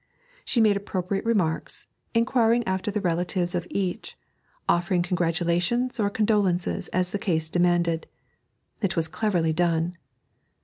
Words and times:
She 0.43 0.59
made 0.61 0.75
appropriate 0.77 1.23
remarks, 1.25 1.85
inquiring 2.15 2.63
after 2.65 2.89
the 2.89 3.01
relatives 3.01 3.53
of 3.53 3.67
each, 3.69 4.17
offering 4.67 5.03
congratulations 5.03 5.99
or 5.99 6.09
condolences 6.09 6.87
as 6.87 7.11
the 7.11 7.19
case 7.19 7.49
demanded. 7.49 8.07
It 8.81 8.95
was 8.95 9.07
cleverly 9.07 9.53
done. 9.53 9.95